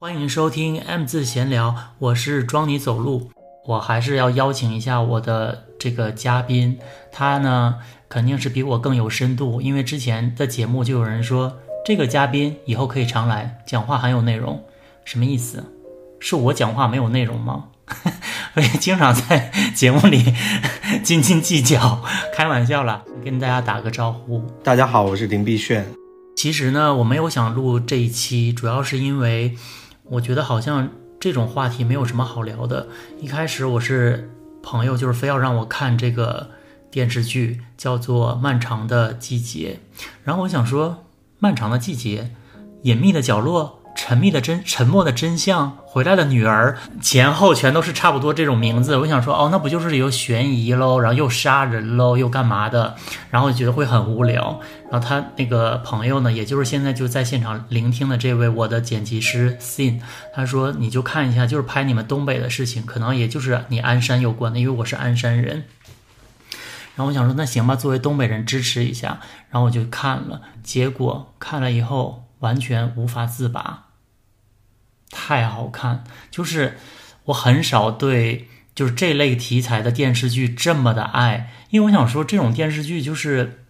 [0.00, 3.32] 欢迎收听 M 字闲聊，我是装你走路。
[3.66, 6.78] 我还是要邀请一下我的这个嘉宾，
[7.10, 14.64] 他呢肯定是比我更有深度，因为之前的节目就有人说这个嘉宾以后可以常来，讲话很有内容。
[15.04, 15.64] 什么意思？
[16.20, 17.64] 是我讲话没有内容吗？
[18.54, 20.32] 我也经常在节目里
[21.02, 24.46] 斤斤计较，开玩笑啦，跟大家打个招呼。
[24.62, 25.84] 大家好，我是林碧炫。
[26.36, 29.56] 其实呢，我没有想录这一期，主要是因为。
[30.10, 30.88] 我觉得好像
[31.20, 32.88] 这种话题没有什么好聊的。
[33.20, 34.30] 一开始我是
[34.62, 36.50] 朋友，就是非要让我看这个
[36.90, 39.80] 电视剧，叫做《漫长的季节》。
[40.24, 40.90] 然后我想说，
[41.38, 42.30] 《漫长的季节》，
[42.82, 43.77] 隐秘的角落。
[44.00, 48.96] 沉密的真，沉默的真相，回来的女儿，前后全都是差不多这种名字。
[48.96, 52.94] 我想说，哦，那不就是有悬疑喽，然后又杀人喽，又干嘛的？
[53.28, 54.60] 然后我觉得会很无聊。
[54.88, 60.00] 然后他那个朋友呢，也就是现在就在现场聆听的这位我的剪辑师 Sin，
[60.32, 65.64] 他说你就看一下，就是拍你们东北的事情，可能也就是你鞍山有关的，因为我是鞍山人。
[66.94, 69.18] 然后我想说，那行吧，作为东北人支持一下。
[69.50, 73.86] 然后我就看了，结果看了以后完全无法自拔。
[75.10, 76.76] 太好看，就是
[77.24, 83.64] 我很少对就是这类题材的电视剧这么的爱，因为我想说这种电视剧就是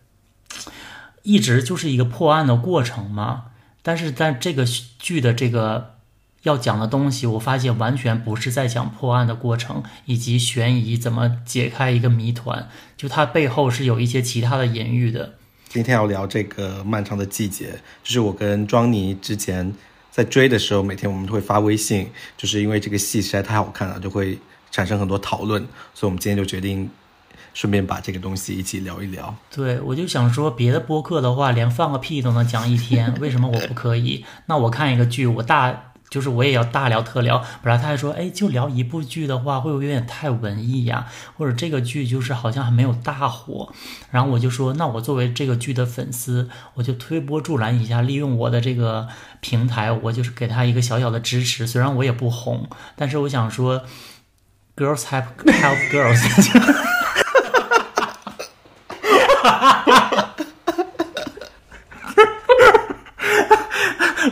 [1.23, 3.45] 一直就是一个破案的过程嘛。
[3.83, 4.65] 但是在这个
[4.99, 5.95] 剧的这个
[6.43, 15.35] 要讲的东西，我发现完全不是在讲破案的过程以及悬疑怎么解开一个谜团，就它背后是有一些其他的隐喻的。
[15.69, 19.73] 今天要聊这个漫长的季节，就是我跟庄妮之前。
[20.19, 24.37] 在追的时候，每天我们都会发微信，就是因为这个戏实在太好看了，就会
[24.69, 25.63] 产生很多讨论，
[25.95, 26.91] 所以我们今天就决定
[27.55, 29.33] 顺便把这个东西一起聊一聊。
[29.55, 34.25] 对，我就想说，别的播客的话，连放个屁都能讲一天，为什么我不可以？
[34.47, 35.88] 那我看一个剧，我大。
[36.11, 41.07] 就是我也要大聊特聊，本来他还说，哎，就聊一部剧的话，会不会有点太文艺呀？
[41.37, 43.73] 或者这个剧就是好像还没有大火，
[44.11, 49.09] 然后我就说，那我作为这个剧的粉丝，我就推波助澜一下，利用我的这个
[49.41, 51.67] 平台，我就是给他一个小小的支持。
[51.67, 53.83] 虽然我也不红，但是我想说
[54.77, 56.19] ，girls help help girls，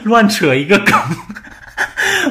[0.04, 0.94] 乱扯一个梗。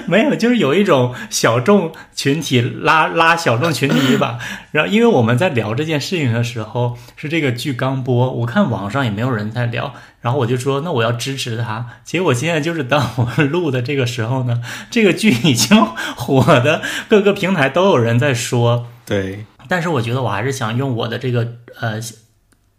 [0.10, 4.38] 没有，就是有一种小众群体拉拉小众群体一把。
[4.72, 11.88] 然后，因为我们在聊这件事情的时候，是这个剧刚播，我看网上也没有人在聊，然后我就说，那我要支持他。
[12.04, 14.62] 结果现在就是当我们录的这个时候呢，
[14.92, 18.88] 这个剧已经火的各个平台都有人在说。
[19.06, 21.48] 对，但是我觉得我还是想用我的这个
[21.80, 22.00] 呃。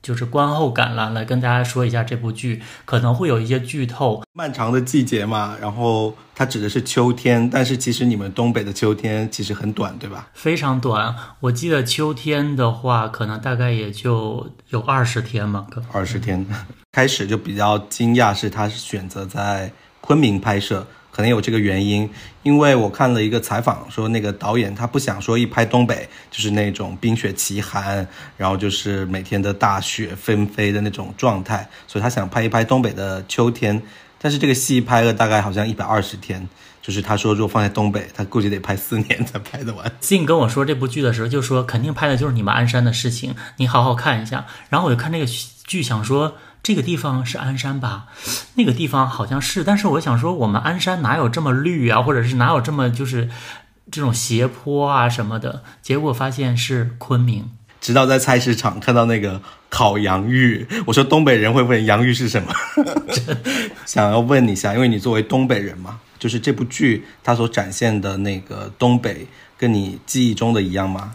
[0.07, 4.23] 就是观后感了，来跟大家说一下这部剧可能会有一些剧透。
[4.33, 10.29] 漫长的季节嘛，然后它指的是秋天，但是其实你们东北的秋天其实很短，对吧？
[10.33, 15.67] 非常短，我记得秋天的话，可能大概也就有二十天嘛。
[15.91, 16.47] 二十天，
[16.93, 20.87] 开始就比较惊讶，是他是选择在昆明拍摄。
[21.17, 22.07] 可能有这个原因，
[22.43, 28.07] 因为我看了一个采访，说那个导演他不想说一拍东北就是那种冰雪奇寒，
[28.37, 33.83] 然后就是每天的大雪纷飞的那种状态，所以他想拍一拍东北的秋天。
[34.21, 36.47] 但是这个戏拍了大概好像一百二十天，
[36.83, 39.91] 就是他说如果放在东北，他估计得拍四年才拍得完。
[40.03, 44.45] 信跟我说这部剧的时候，就说肯定拍的就是你们鞍山的事情，你好好看一下。
[44.69, 45.25] 然后我就看这个
[45.65, 46.37] 剧，想说。
[46.67, 48.07] 这个地方是鞍山吧？
[48.57, 52.03] 那个地方好像是，但是我想说，我们鞍山哪有这么绿啊？
[52.03, 53.31] 或者是哪有这么就是
[53.89, 55.63] 这种斜坡啊什么的？
[55.81, 57.53] 结果发现是昆明。
[57.81, 59.41] 直到在菜市场看到那个
[59.71, 62.53] 烤洋芋，我说东北人会问洋芋是什么？
[63.87, 71.15] 想要问一下，因为你作为东北人嘛，就是这部剧它所展现的那个东北，跟你记忆中的一样吗？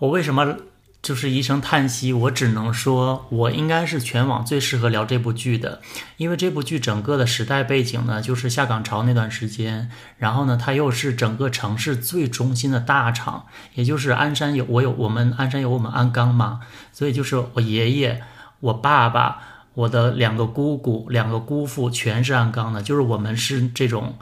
[0.00, 0.54] 我为什么？
[1.02, 5.80] 就是一声叹息，我只能说，我应该是全网最适合聊这部剧的，
[6.18, 16.60] 因为这部剧整个的时代背景呢，就是下岗潮那段时间，然后呢，它又是整个城市最中心的大厂，也就是鞍山有我有我们鞍山有我们鞍钢嘛，
[16.92, 18.22] 所以就是我爷爷、
[18.60, 19.38] 我爸爸、
[19.72, 24.18] 我的两个姑姑、两个姑父全是鞍钢的，就是我们是这种。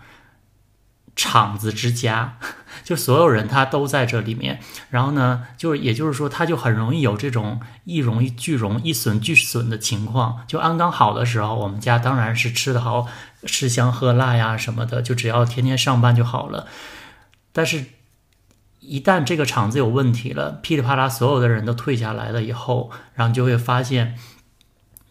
[1.19, 2.39] 厂子之家，
[2.85, 4.61] 就所有人他都在这里面。
[4.89, 10.45] 然后呢，就是也就是说，他就很容易有这种一荣俱荣、一损俱损的情况。
[10.47, 13.09] 就安刚好的时候，我们家当然是吃的好、
[13.45, 16.69] 吃香喝辣呀什么的，就只要天天上班就好了。
[17.53, 17.85] 但是，
[18.79, 24.17] 一旦这个厂子有问题了，噼里啪啦，所有的人都退下来了以后，然后就会发现。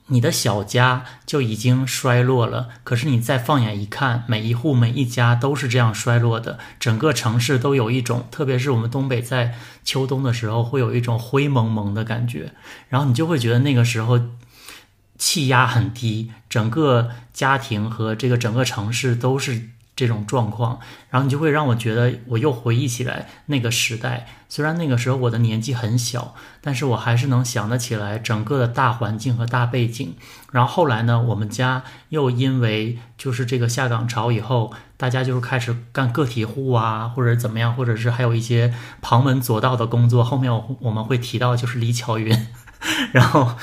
[0.08, 12.54] 你的小家就已经衰落了，可是你再放眼一看，每一户每一家都是这样衰落的，整个城市都有一种，特别是我们东北在秋冬的时候会有一种灰蒙蒙的感觉，
[12.90, 14.20] 然后你就会觉得那个时候
[15.18, 19.70] 气压很低，整个家庭和这个整个城市都是。
[19.98, 20.80] 这种状况，
[21.10, 24.28] 然后你就会让我觉得，我又回忆起来那个时代。
[24.48, 30.16] 虽然那个时候我的年纪很小，但是我还是能想得起来整个的大环境和大背景。
[30.52, 40.24] 然后后来呢，我们家又因为就是这个下岗潮以后，大家就是开始干个体户啊，或者怎么样，或者是还有一些旁门左道的工作。
[40.24, 42.48] 后面我我们会提到就是李巧云，
[43.12, 43.56] 然后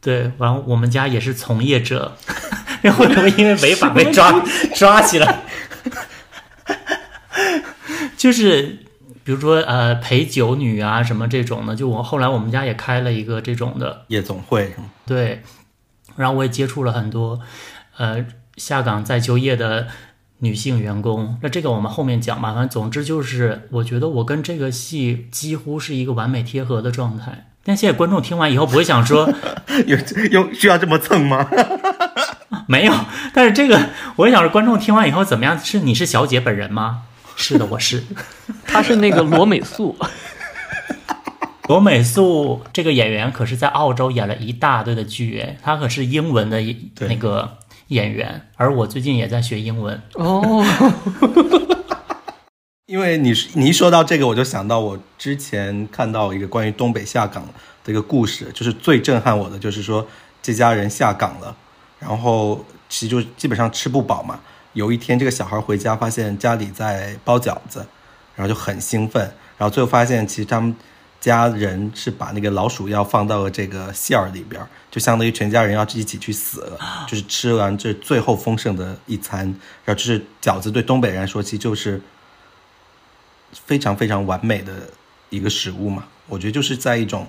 [0.00, 2.16] 对，完我们家也是从业者，
[2.80, 3.04] 然后
[3.36, 4.42] 因为违法被抓
[4.74, 5.42] 抓起来。
[8.24, 8.78] 就是，
[9.22, 14.72] 比如说呃陪酒女啊什么这种的，就我后来我们家也开了一个这种的夜总会，
[15.04, 15.42] 对，
[16.16, 17.38] 然后我也接触了很多
[17.98, 18.24] 呃
[18.56, 19.88] 下岗再就业的
[20.38, 21.38] 女性员工。
[21.42, 22.54] 那这个我们后面讲吧。
[22.54, 27.50] 反正总之就是，我觉得我跟这个戏几乎是一个完美贴合的状态。
[27.62, 29.30] 但现在观众听完以后不会想说，
[29.84, 29.98] 有
[30.30, 31.46] 有需要这么蹭吗？
[32.66, 32.94] 没有。
[33.34, 33.78] 但是这个
[34.16, 35.58] 我也想说，观众听完以后怎么样？
[35.58, 37.02] 是你是小姐本人吗？
[37.36, 38.02] 是的，我是，
[38.66, 39.96] 他是那个罗美素。
[41.68, 46.60] 罗美素这个演员可是在澳洲演了一大堆的剧，哎，他可是英文的
[47.08, 47.56] 那个
[47.88, 50.62] 演员，而我最近也在学英文哦。
[52.84, 57.42] 因为你你一说到这个，我就想到我之前看到一个关于东北下岗
[57.82, 60.06] 的一个故事，就是最震撼我的，就是说
[60.42, 61.56] 这家人下岗了，
[61.98, 64.38] 然后其实就基本上吃不饱嘛。
[64.74, 67.86] 有一天，这个小孩回家，发现家里在包饺子，
[68.36, 69.22] 然后就很兴奋。
[69.56, 70.74] 然后最后发现，其实他们
[71.20, 74.60] 家人是把那个老鼠药放到了这个馅儿里边，
[74.90, 79.46] 就相当于全家人要一起去死了，就是吃完这最后丰盛的一餐。
[79.84, 82.02] 然后就是饺子对东北人来说，其实就是
[83.52, 84.72] 非常非常完美的
[85.30, 86.04] 一个食物嘛。
[86.26, 87.28] 我觉得就是在一种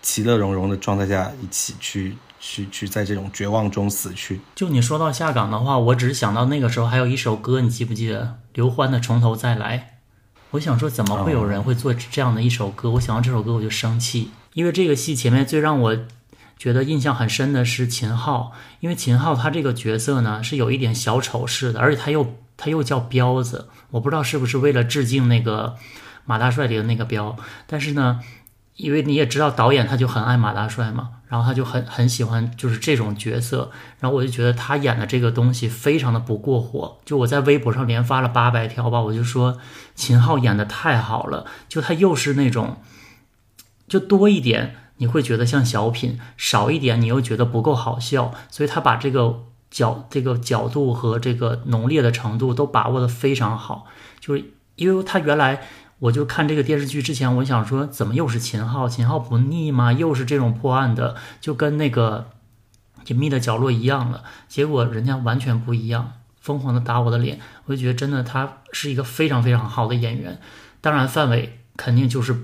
[0.00, 2.16] 其乐融融的状态下一起去。
[2.40, 4.40] 去去在这种绝望中死去。
[4.54, 9.78] 就你说到下岗的话，我只是想到那个时候还有一首歌，你记不记得刘欢的《从头再来》？
[10.52, 12.90] 我想说，怎么会有人会做这样的一首歌？
[12.90, 15.96] 我想到这首歌我就生气，因为这个戏前面最让我
[16.58, 25.76] 觉得印象很深的是秦昊，因为秦昊他这个角色呢是有一点小丑式的，而且他又他又叫彪子，我不知道是不是为了致敬那个
[26.24, 28.20] 马大帅里的那个彪，但是呢。
[28.80, 36.98] 因为你也知道导演他就很爱马大帅嘛，然后他就很很喜欢就是这种角色，然后我就觉得他演的这个东西非常的不过火。
[37.04, 39.58] 就我在微博上连发了八百条吧，我就说
[39.94, 42.78] 秦昊演的太好了，就他又是那种，
[43.86, 53.86] 就多一点你会觉得像小品，少一点你又觉得不够好笑，所以他把这个角这个角度和这个浓烈的程度都把握的非常好，
[54.18, 54.44] 就是
[54.76, 55.62] 因为他原来。
[56.00, 58.88] 我就看这个电视剧之前，我想说，怎么又是秦昊？
[58.88, 59.92] 秦昊不腻吗？
[59.92, 62.30] 又是这种破案的，就跟那个
[63.06, 64.24] 隐秘的角落一样了。
[64.48, 67.38] 结果人家完全不一样，疯狂的打我的脸。
[67.66, 70.40] 我就觉得真的他是一个非常非常好的演员。
[70.80, 72.34] 当然，范伟肯定就是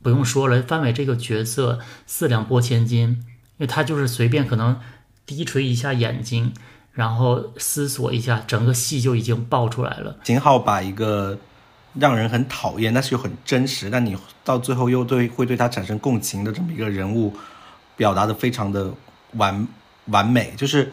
[0.00, 3.26] 不用说了，范伟这个角色四两拨千斤，因
[3.58, 4.80] 为他就是随便可能
[5.26, 6.54] 低垂一下眼睛，
[6.92, 10.16] 然后思索一下，整个戏就已经爆出来了。
[10.24, 11.38] 秦昊把一个。
[11.98, 17.34] 让人很讨厌，但是又很真实，但你到最后又对会对他产生共情的这么一个人物，
[17.96, 18.92] 表达的非常的
[19.32, 19.66] 完
[20.06, 20.52] 完美。
[20.56, 20.92] 就是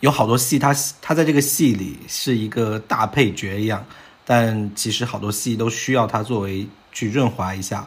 [0.00, 3.84] 有好多戏，他他在这个戏里是一个大配角一样，
[4.24, 7.86] 但其实好多戏都需要他作为去润滑一下。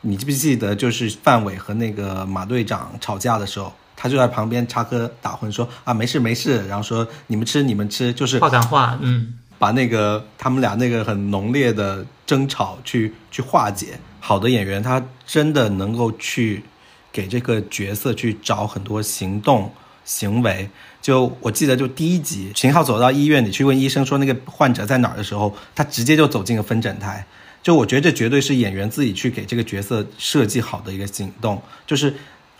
[0.00, 9.38] 你记不记得，就是范伟和那个马队长吵架的时候，他就在旁边插科打诨说啊没事没事，然后说你们吃你们吃，就是话赶话，嗯。
[9.62, 13.96] 把那个他们俩那个很浓烈的争吵去去化解。
[14.18, 16.64] 好的演员，他真的能够去
[17.12, 19.72] 给这个角色去找很多行动
[20.04, 20.68] 行为。
[21.00, 27.24] 就我记得，就第一集，秦昊走到医院里去问医生说那个患者在哪儿的时候，他直接就走进了分诊台。
[27.62, 32.12] 就我觉得这绝对是演员自己去给这个角色设计好的一个行动，就是。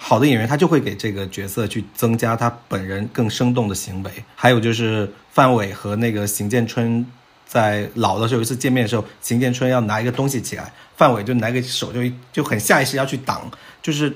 [0.04, 4.11] 好的演员，他就会给这个角色去增加他本人更生动的行为。
[4.35, 7.06] 还有就是范伟和那个邢建春
[7.47, 12.00] 在老的时候有一次见面的时候，邢建春要拿一个东西起来，范伟就拿个手就
[12.32, 13.49] 就很下意识要去挡。
[13.80, 14.12] 就是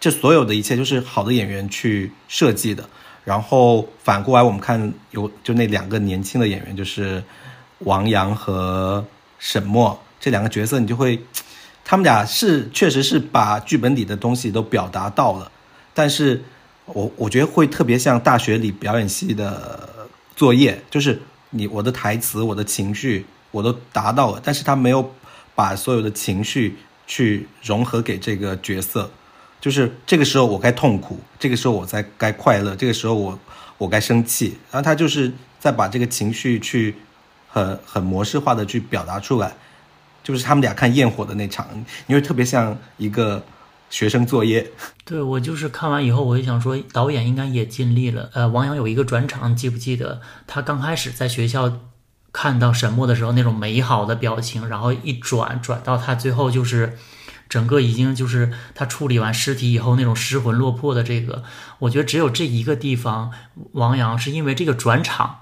[0.00, 2.88] 这所有的一切，就是好的演员去设计的。
[3.22, 7.22] 然后反过来我们看，有就那两个年轻的演员，就是
[7.80, 9.04] 王阳和
[9.38, 11.20] 沈墨这两个角色，你就会。
[11.88, 15.48] 他们俩是确实是把剧本里的东西都表达到了，
[15.94, 16.42] 但是
[16.86, 25.14] 我我觉得会特别像大学里表演系的作业，就是你我的台词、我的情绪我都达到了，但是他没有
[25.54, 26.76] 把所有的情绪
[27.06, 29.08] 去融合给这个角色，
[29.60, 33.38] 就是这个时候我该痛苦，这个时候我在该快乐，这个时候我
[33.78, 36.96] 我该生气，然后他就是在把这个情绪去
[37.48, 39.54] 很很模式化的去表达出来，
[40.26, 41.68] 就是他们俩看焰火的那场，
[42.08, 43.44] 因为特别像一个
[43.88, 44.68] 学生作业。
[45.06, 48.28] 对我就是看完以后，我就想说，导演应该也尽力了。
[48.34, 50.20] 呃，王阳有一个转场，记不记得？
[50.44, 51.78] 他刚开始在学校
[52.32, 56.98] 看到沈墨的时候，那种美好的表情，然后一转转到他最后就是
[57.48, 61.44] 整个已经就是他处理完尸体以后那种失魂落魄的这个，
[61.78, 63.30] 我觉得只有这一个地方，
[63.74, 65.38] 王阳是因为这个转场。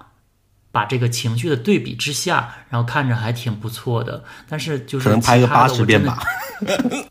[0.75, 6.21] 把这个情绪的对比之下，然后看着还挺不错的，但是就是可能拍个八十遍吧。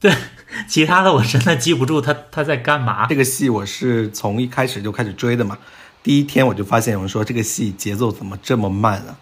[0.01, 0.13] 对，
[0.67, 3.07] 其他的我真的记不住他他在干嘛。
[3.07, 5.57] 这个戏我是从一开始就开始追的嘛，
[6.03, 9.15] 第一天我就发现有人说这个戏节奏怎么这么慢啊？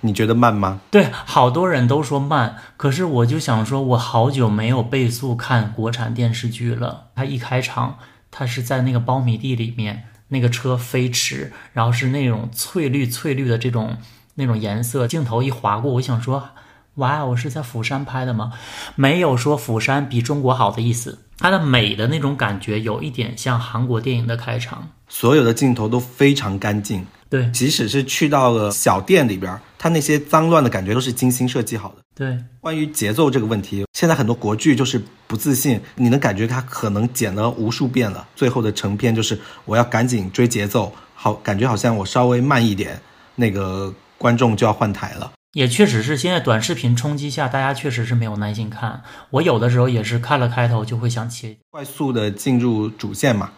[0.00, 0.80] 你觉得慢吗？
[0.90, 7.08] 对，好多人都说慢，可是我就想说，我好久没有倍速看国产电视剧了。
[7.14, 7.98] 他一开场，
[8.30, 10.04] 他是在那个苞米地里面。
[10.34, 13.96] 那个车飞驰，然后是那种翠绿翠绿的这种
[14.34, 16.50] 那种颜色，镜头一划过，我想说，
[16.96, 18.52] 哇，我是在釜山拍的吗？
[18.96, 27.06] 没有说釜山比中国好的意思，它的美的那种感觉有一点像韩国电影的开场，所有的镜头都非常干净。
[27.28, 31.96] 对，即使是去到了小店里边，它那些脏乱的感觉都是精心设计好的。
[32.14, 43.00] 对，关于节奏这个问题，现在很多国剧就是不自信，你能感觉它可能剪了无数遍了，最后的成片就是我要赶紧追节奏，好感觉好像我稍微慢一点，
[43.34, 45.32] 那个观众就要换台了。
[45.54, 49.02] 也确实是现在短视频冲击下，大家确实是没有耐心看。
[49.30, 53.50] 我有的时候也是看了开头就会想切，快速的进入主线嘛。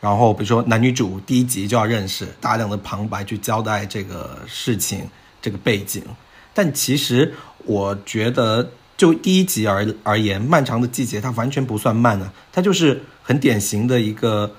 [0.00, 5.08] 然后比如说男女主第一集就要认识，大量的旁白去交代这个事情、
[5.40, 6.04] 这个背景。
[6.52, 7.32] 但其实
[7.64, 14.54] 我觉得，就第一集而而言，《漫长的季节》它完全不算慢啊，它就是很典型的一个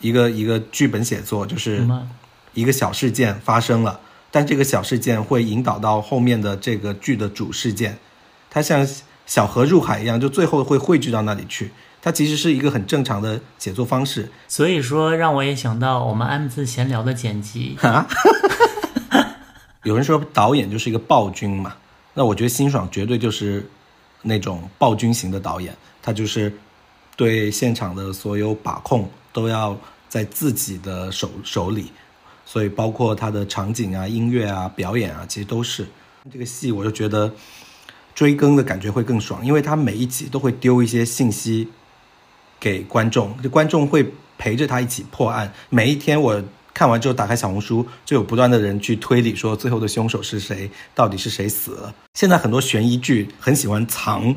[0.00, 1.86] 一个一个剧本写作，就是
[2.54, 4.00] 一个小事件发生了，
[4.32, 7.96] 但这个小事件会引导到后面的这个剧的主事件，
[8.50, 8.84] 它像
[9.26, 11.70] 小河入海一样，就最后会汇聚到那里去。
[12.04, 17.78] 它其实是一个很正常的写作方式，所以说让我也想到我们 M 字闲聊的剪辑。
[19.84, 21.74] 有人说导演就是一个暴君嘛，
[22.14, 23.64] 那我觉得辛爽绝对就是
[24.22, 26.52] 那种暴君型的导演，他就是
[27.16, 31.92] 对现场的所有把控都要在自己的手手里，
[32.52, 35.86] 所以包括他的场景啊、音乐啊、表演啊，其实都是
[36.30, 37.32] 这个戏，我就觉得
[38.14, 41.68] 追更的感觉会更爽，因为他每一集都会丢一些信息。
[42.60, 45.52] 给观众，就观众会陪着他一起破案。
[45.68, 46.40] 每一天我
[46.72, 51.92] 看完之后，打开小红书，就有不断的人去推理，说最后的凶手是谁，到底是谁死了。
[52.14, 54.36] 现在很多悬疑剧很喜欢藏，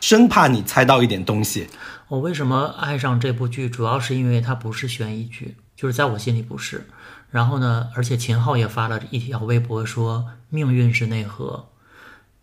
[0.00, 1.66] 生怕你猜到一点东西。
[2.08, 6.86] 我为什么爱上这部剧，主要是因为它不是悬疑剧，就是在我心里不是。
[7.30, 11.68] 然后呢，而且秦昊也发了一条微博说：“命运是内核。”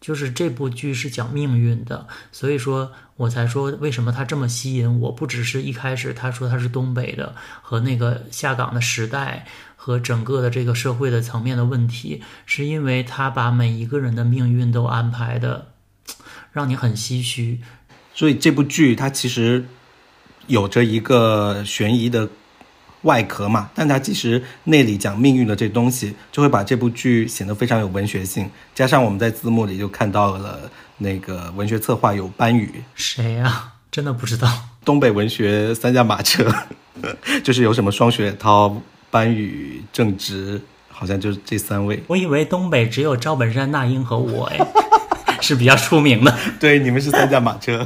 [0.02, 5.10] 就是这部剧是讲命运的，所以说我才说为什么它这么吸引我。
[5.10, 9.48] 不只是一开始他说他是东北的，和那个下岗的时代
[9.78, 15.70] 和整个的这个社会的层面的问题，是因为他把每一个人的命运都安排的，
[16.52, 17.62] 让你很唏嘘。
[18.14, 19.66] 所以这部剧它其实
[20.48, 22.28] 有着一个悬疑的。
[23.04, 28.50] 外壳嘛，但它其实内里讲命运的这东西，就会把这部剧显得非常有文学性。
[28.76, 33.72] 加上我们在字幕里就看到了那个文学策划有班宇，谁呀？
[33.92, 34.50] 真的不知道。
[34.84, 36.52] 东北文学三驾马车，
[37.44, 38.82] 就是有什么双雪涛、
[39.12, 42.02] 班宇、郑直，好像就是这三位。
[42.08, 44.58] 我以为东北只有赵本山、那英和我，哎，
[45.42, 46.36] 是比较出名的。
[46.60, 47.86] 对，你们是三驾马车。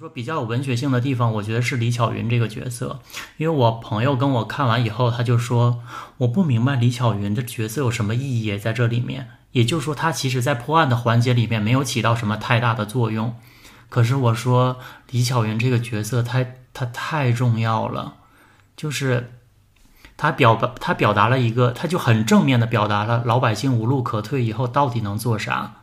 [0.00, 3.00] 说比较有文学性的地方，我觉得是李巧云这个角色，
[3.36, 5.82] 因为我朋友跟我看完以后，他就说
[6.16, 9.28] 我不明白李巧云这角色有什么意义在这里面。
[9.52, 13.36] 也就是说，他其实在破案的环节里面没有起到什么太大的作用。
[13.90, 14.78] 可是我说
[15.10, 18.14] 李巧云这个角色，他他太重要了，
[18.74, 19.34] 就是
[20.16, 25.79] 他表他表达了一个，他就很正面的表达了老百姓无路可退以后到底能做啥。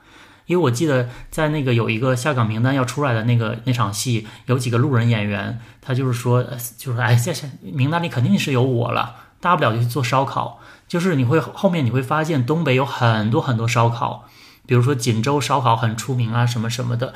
[0.47, 6.43] 因为我记得在那个有一个下岗名单要出来的那个那场戏，有几个路人演员，他就是说，
[6.77, 10.59] 就是哎，在名单里肯定是有我了，大不了就去做烧烤。
[10.87, 14.25] 就是你会后面你会发现东北有很多很多烧烤，
[14.65, 17.13] 比如说锦州烧烤很出名啊，什么什么的。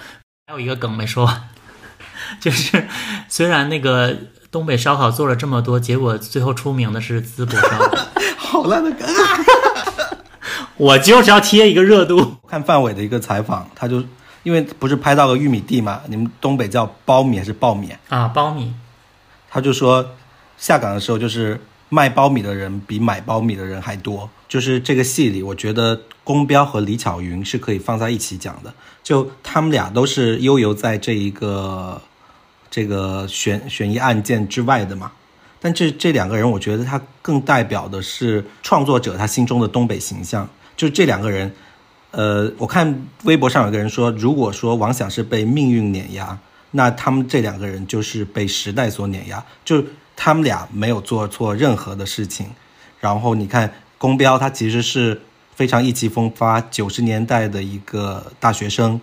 [0.47, 1.49] 还有一个梗没说完，
[2.41, 2.85] 就是
[3.29, 4.17] 虽然那个
[4.51, 7.97] 东北烧烤做了这么多，结果最后出名的是淄博烧烤。
[8.35, 9.60] 好烂的梗啊！
[10.81, 12.37] 我就是要贴一个热度。
[12.47, 14.03] 看范伟的一个采访，他就
[14.41, 17.91] 因为不是拍到个玉米地嘛，你们东北叫苞米还是苞米？
[18.09, 18.73] 啊，苞米。
[19.47, 20.03] 他就说
[20.57, 24.27] 下岗的时候就是卖苞米的人比买苞米的人还多。
[24.47, 28.73] 就是这个戏里，我觉得宫彪和李巧云是可以放在一起讲的，
[29.03, 32.01] 就他们俩都是悠游在这一个
[32.71, 35.11] 这个悬悬疑案件之外的嘛。
[35.59, 40.49] 但这这两个人，我觉得他更代表的是创作者他心中的东北形象。
[40.75, 41.53] 就这两个人，
[42.11, 46.37] 呃，我看微博上有个人说，如果说王响是被命运碾压，
[46.71, 49.45] 那他们这两个人就是被时代所碾压。
[49.63, 49.83] 就
[50.15, 52.47] 他们俩没有做错任何的事情。
[52.99, 55.21] 然后你看宫彪，他其实是
[55.55, 58.99] 非常意气风发，九十年代的一个大学生。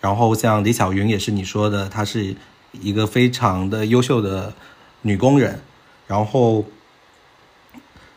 [0.00, 2.34] 然后像李巧云也是你说的，她是
[2.72, 4.52] 一个非常的优秀的
[5.02, 5.60] 女工人。
[6.08, 6.64] 然后，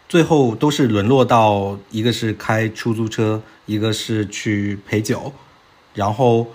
[0.08, 5.34] 最后都是沦落到一个是开出租车，一个是去陪酒，
[5.94, 6.48] 然后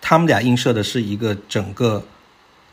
[0.00, 2.04] 他们俩映射的是一个整个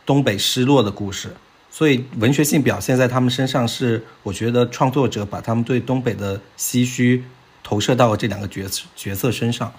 [0.06, 1.36] 东北失落的故事，
[1.72, 7.24] 所以文学性表现在他们身上是，我觉得创作者把他们对东北的唏嘘
[7.64, 9.72] 投射到了这两个角色角色身上。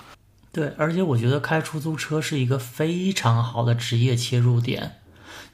[0.52, 4.96] 对，而且我觉得开出租车是一个非常好的职业切入点。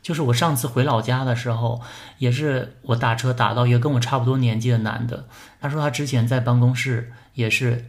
[0.07, 1.83] 就是我上次回老家的时候，
[2.19, 5.27] 也是我打车打到一个跟我差不多年纪的男的。
[5.61, 7.87] 他说他之前在办公室也是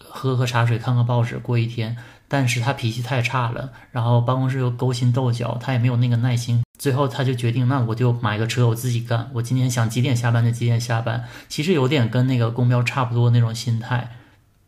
[0.00, 6.64] 喝喝茶水、看看报纸过一天，但是他脾气太差了，然后办公室又勾心斗角，他也没有那个耐心。
[6.76, 9.30] 最后他就决定，那我就买个车我自己干。
[9.34, 11.28] 我今天想几点下班就几点下班。
[11.48, 14.16] 其实有点跟那个公标差不多那种心态，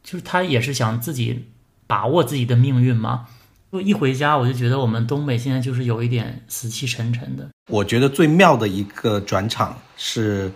[0.04, 1.48] 就是他也是想自己
[1.88, 3.26] 把握自己的命运嘛。
[3.74, 7.44] 就一回家，我就觉得我们东北现在就是有一点死气沉沉的。
[7.66, 10.52] 我觉得最妙的一个转场是，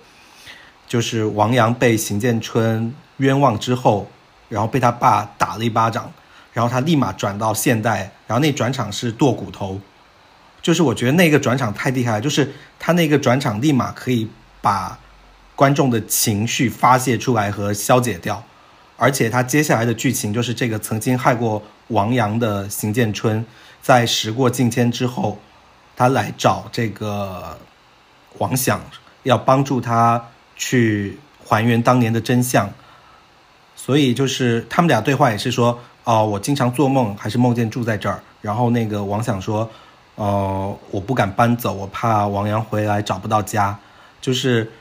[0.86, 4.08] 就是王阳被邢建春冤枉之后，
[4.48, 6.12] 然后被他爸打了一巴掌，
[6.52, 9.80] 然后他立马转到现代，然后那转场是剁骨头，
[10.62, 14.28] 就是我觉得那个转场太厉害了，就是他那个转场立马可以
[14.60, 14.96] 把
[15.56, 18.44] 观众的情绪发泄出来和消解掉。
[19.00, 23.46] 而且他接下来的剧情就是这个曾经害过王阳的邢建春，
[23.80, 25.38] 在时过境迁之后，
[25.96, 27.56] 他来找这个
[28.38, 28.80] 王想，
[29.22, 32.68] 要帮助他去还原当年的真相。
[33.76, 38.20] 所以就是他们俩对话也是说，哦，我经常做梦，还是梦见住在这儿。
[38.42, 39.70] 然后那个王想说，
[40.16, 43.78] 呃，我不敢搬走，我怕王阳回来找不到家。
[44.20, 44.72] 就是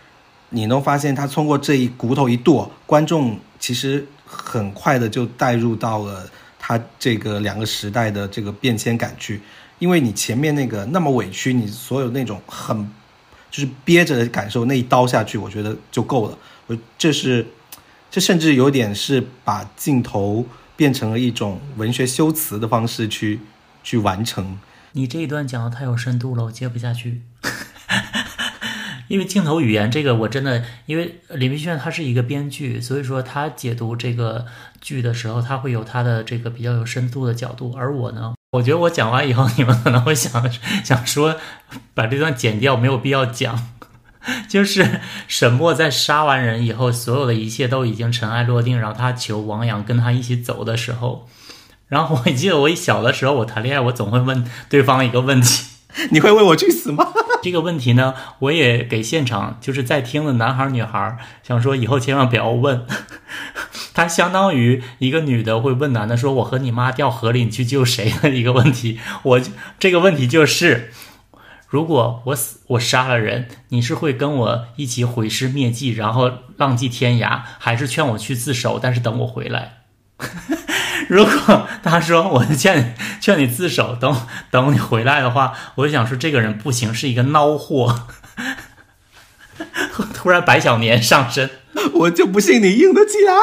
[0.50, 3.40] 你能发现他通过这一骨头一剁，观众。
[3.60, 9.42] 其实很快的就带入到了他这个两个时代的这个变迁感去，
[9.80, 12.90] 因为你前面那个那么委屈，你所有那种很
[13.50, 16.38] 就是憋着的感受，那一刀下去，我觉得就够了。
[16.68, 17.48] 我这是
[18.12, 23.40] 这甚至有点是把镜头变成了一种文学修辞的方式去
[23.84, 24.60] 去完成。
[24.92, 27.22] 你这一段讲的太有深度了，我接不下去。
[29.08, 34.46] 因为镜头语言这个我真的，因为李明炫他是一个编剧，所以说他解读这个
[34.82, 37.74] 剧的时候，他会有他的这个比较有深度的角度。
[37.78, 40.50] 而我呢，我觉得我讲完以后， 你们可能会想
[40.84, 41.38] 想说，
[41.94, 43.70] 把这段剪掉，没有必要讲。
[44.50, 51.30] 就是沈墨在杀完人以后，所有的一切都已经尘埃落定，然后他求王阳跟他一起走的时候，
[51.88, 55.68] 然后我记得我小的时候，我谈恋爱，我总会问对方一个问题。
[56.12, 57.08] 你会为我去死吗？
[57.44, 62.86] 这个问题呢，我也给现场就是在听的男孩女孩想说，以后千万不要问。
[63.94, 69.00] 他相当于一个女的会问男的说：“我和你妈掉河里，你去救谁？”的一个问题。
[69.24, 69.42] 我
[69.80, 70.92] 这个问题就是，
[71.68, 79.80] 如果我死，我杀了人，你是会跟我一起毁尸灭迹，然后浪迹天涯，还是劝我去自首，但是等我回来？
[81.10, 84.16] 如果他说我劝 劝你自首，等
[84.52, 88.08] 等你回来的话，我就想说这个人不行，是一个孬货。
[90.14, 91.50] 突然白小年上身，
[91.94, 93.34] 我就不信你硬得起来。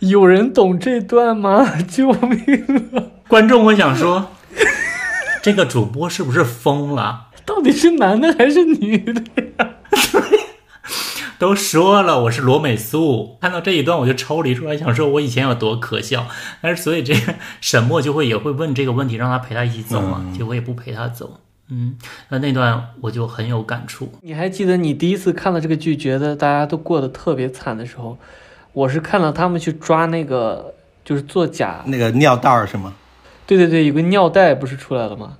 [0.00, 1.66] 有人懂这段吗？
[1.88, 2.38] 救命
[2.94, 3.02] 啊！
[3.26, 4.32] 观众会想说，
[5.42, 7.28] 这个主播是不是疯了？
[7.44, 9.22] 到底是男的还是女的
[9.58, 9.70] 呀？
[11.38, 16.26] 都说了我是罗美素，看到这一段我就抽离出来，想说我以前有多可笑。
[16.60, 21.40] 但是所以这个沈墨就会也会问这个问题，让他陪他一起走嘛，结果也不陪他走。
[21.68, 21.96] 嗯，
[22.28, 24.12] 那那段我就很有感触。
[24.22, 28.16] 你还记得你第一次看到这个剧，觉得大家都过得特别惨的时候，
[28.72, 32.94] 我是看到他们去抓那个就是作假那个尿袋儿是吗？
[33.46, 35.36] 对对对，有个尿袋不是出来了吗？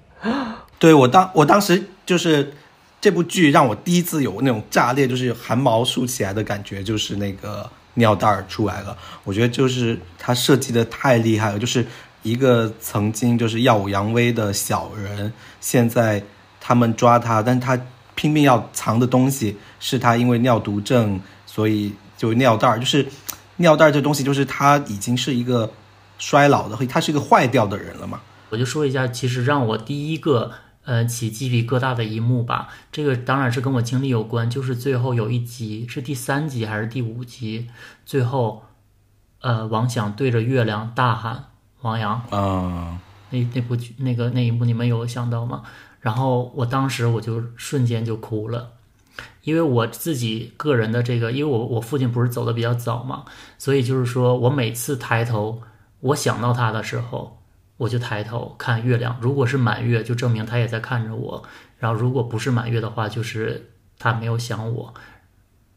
[0.78, 2.52] 对我当我当时就是
[3.06, 8.98] 这部剧让我第一次有那种炸裂，就是汗毛竖起来的感觉，就是那个尿袋儿出来了。
[9.22, 11.86] 我觉得就是他设计的太厉害了，就是
[12.24, 16.20] 一个曾经就是耀武扬威的小人，现在
[16.60, 17.80] 他们抓他，但他
[18.16, 23.06] 拼命要藏的东西是他因为尿毒症，所以就尿袋儿，就是
[23.58, 25.70] 尿袋儿这东西，就是他已经是一个
[26.18, 28.20] 衰老的，他是一个坏掉的人了嘛。
[28.50, 30.50] 我就说一下，其实让我第一个
[30.86, 37.68] 呃起鸡皮疙瘩的一幕吧，这个当然是跟我经历有关，就是最后有一集是第三集还是第五集，
[38.06, 38.62] 最后
[39.40, 41.46] 呃王响对着月亮大喊
[41.82, 45.64] 王阳，啊，那那部剧那个那一幕你们有想到吗？
[46.00, 48.74] 然后我当时我就瞬间就哭了，
[49.42, 53.24] 因为我自己个人的这个，因为我我父亲不是走的比较早嘛，
[53.58, 55.62] 所以就是说我每次抬头，
[55.98, 57.38] 我想到他的时候，
[57.76, 61.42] 我就抬头看月亮，如果是满月，就证明他也在看着我；
[61.78, 64.94] 然后如果不是满月的话，就是他没有想我。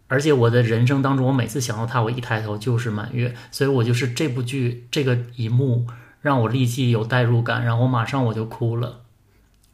[0.07, 5.85] 而且我的人生当中，我每次想到他，我一抬头就是满月，所以我就是这部剧这个一幕
[6.21, 9.01] 让我立即有代入感，然后马上我就哭了。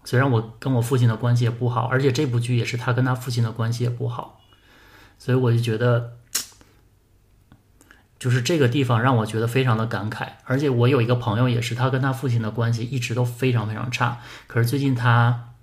[0.03, 4.41] 虽然我跟我父亲的关系也不好，而且这部剧也是他跟他父亲的关系也不好，
[5.17, 6.14] 所以我就觉得，
[8.19, 10.27] 就是这个地方让我觉得非常的感慨。
[10.43, 15.53] 而且我有一个朋友也是，他跟他父亲的关系一直都非常非常差，可是最近他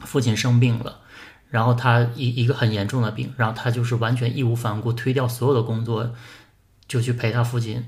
[0.00, 1.00] 父亲生病了，
[1.48, 6.14] 然后他一一个很严重的病，然后他就是完全义无反顾推掉所有的工作，
[6.86, 7.84] 就去陪他父亲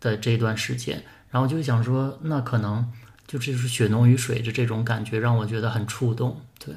[0.00, 1.04] 的这段时间。
[1.30, 2.92] 然后就想说，那可能。
[3.26, 6.40] 就这就是血浓于水的这种感觉，让我觉得很触动。
[6.58, 6.74] 对，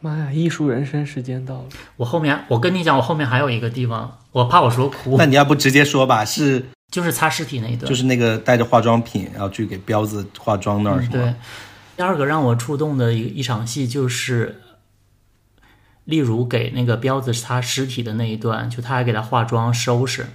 [0.00, 1.64] 妈呀，艺术人生时间到了。
[1.96, 5.16] 我后面，我跟你讲，我后面还有一个地方，我怕我说哭。
[5.18, 6.24] 那你要不直接说吧？
[6.24, 11.12] 是就是擦尸体那一段，就是那个带着化妆品，然后去给彪子化妆那儿，是吗？
[11.12, 11.34] 对。
[11.96, 14.60] 第二个让我触动的一一场戏，就是
[16.04, 20.26] 例如给那个彪子擦尸体的那一段，就他还给他化妆收拾。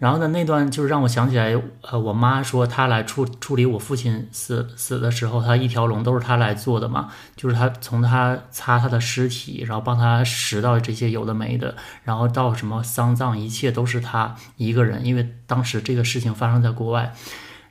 [0.00, 17.12] 然后呢，那段就是让我想起来，呃，我妈说她来处处理我父亲死死的时候，她一条龙都是她来做的嘛，就是她从她擦他的尸体，然后帮他拾到这些有的没的，然后到什么丧葬，一切都是她一个人，因为当时这个事情发生在国外。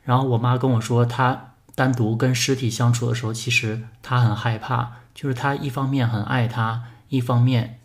[0.03, 7.79] 然后我妈跟我说，她单独跟尸体相处的时候，其实她很害怕，就是她一方面很爱他，一方面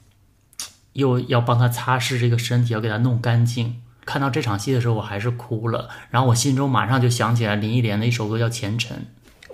[0.93, 3.81] 又要帮他擦拭这个身体，要给他弄干净。
[4.05, 5.89] 看到这场戏的时候，我还是哭了。
[6.11, 9.07] 然后我心中马上就想起来林忆莲的一首歌叫《前尘》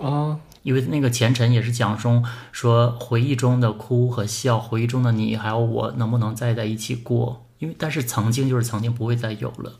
[0.05, 7.45] 啊，因为那个《前尘》也是讲中说回忆中的哭和笑，回忆中的你还有我能不能再在一起过？
[7.59, 9.73] 因为但是曾经就是曾经不会再有了。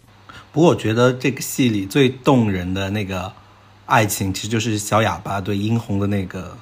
[0.52, 3.34] 不过我觉得这个戏里最动人的那个
[3.86, 6.56] 爱情，其实就是小哑巴对殷红的那个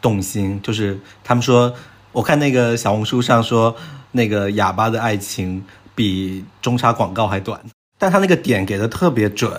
[0.00, 0.60] 动心。
[0.62, 1.74] 就是他们说，
[2.12, 3.76] 我看那个小红书上说，
[4.12, 5.64] 那个哑巴的爱情。
[5.98, 7.60] 比中插广告还短，
[7.98, 9.50] 但他那个点给的特别准，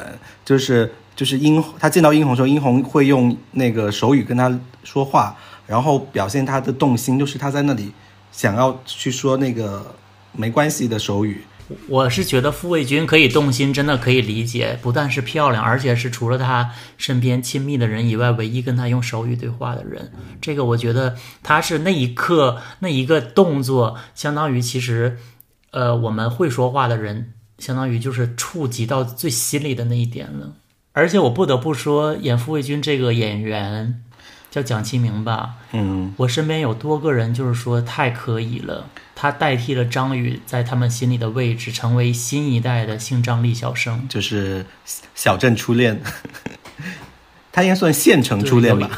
[0.45, 5.35] 就是就是殷他见到殷红的时候，殷红会用那个手语跟他说话，
[5.67, 7.91] 然后表现他的动心，就是他在那里
[8.31, 9.93] 想要去说那个
[10.31, 11.41] 没关系的手语。
[11.89, 20.09] 我是觉得傅卫军可以动心，真的可以理解，不但是漂亮，而且是除了他身边亲密的人以外，唯一跟他用手语对话的人。
[20.39, 25.17] 这个我觉得他是那一刻那一个动作，相当于其实。
[25.71, 30.53] 呃，我们会说话的人，相当于就是触及到最心里的那一点了。
[30.93, 34.01] 而且我不得不说，演傅卫军这个演员
[34.49, 35.55] 叫蒋奇明吧？
[35.71, 44.65] 嗯，我身边有多个人就是说太可以了，他代替了张宇在他们心里的位置，成为新一代的姓张力小生，就是
[45.13, 46.01] 小镇初恋，
[47.53, 48.89] 他应该算县城初恋吧？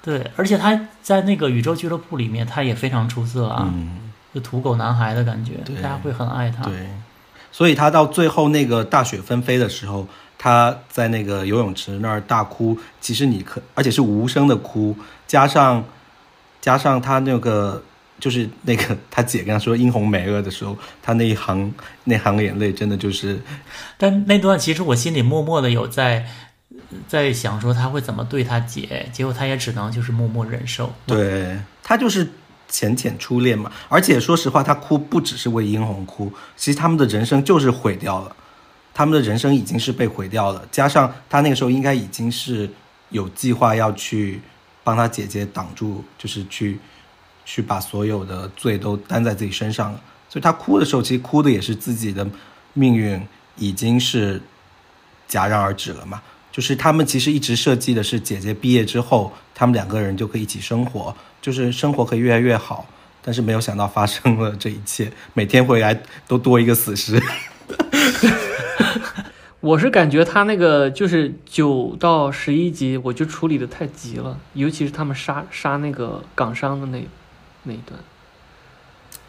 [0.00, 3.68] 对，而且他在那个宇宙俱乐部里面，他也非常出色啊。
[3.74, 4.05] 嗯。
[4.36, 6.62] 就土狗男孩的感觉，大家会很爱他。
[6.64, 6.90] 对，
[7.50, 12.78] 所以他到最后那个大雪纷飞的时候，他在那个游泳池那儿大哭。
[13.00, 14.94] 其实你可，而且是无声的哭，
[15.26, 15.82] 加上
[16.60, 17.82] 加上他那个
[18.20, 21.72] 就是那个 他姐跟他说殷红没了的时候，他那一行
[22.04, 23.40] 那行眼泪真的就是。
[23.96, 26.26] 但那段其实我心里默默的有在
[27.08, 30.92] 在想说他会怎么对他姐，结果他也只能就是默默忍受。
[31.06, 32.28] 对他就是。
[32.68, 38.34] 浅浅初恋嘛，而且说实话，他哭不只是为殷红哭，其实他们的人生就是毁掉了，
[38.92, 40.66] 他们的人生已经是被毁掉了。
[40.70, 42.68] 加上他那个时候应该已经是
[43.10, 44.40] 有计划要去
[44.82, 46.78] 帮他姐姐挡住，就是去
[47.44, 50.00] 去把所有的罪都担在自己身上了。
[50.28, 52.26] 所以他哭的时候，其实哭的也是自己的
[52.72, 53.20] 命运
[53.56, 54.42] 已经是
[55.30, 56.20] 戛然而止了嘛。
[56.50, 61.14] 就是他们其实一直设计的是姐姐毕业之后，他们两个人就可以一起生活，
[61.46, 62.84] 就是生活可以越来越好。
[63.22, 67.22] 但是没有想到发生了这一切，每天回来都多一个死尸。
[69.60, 77.06] 我是感觉他那个就是九到十一集，我就处理的太急了，尤其是他们杀杀那个港商的那
[77.62, 78.00] 那一段，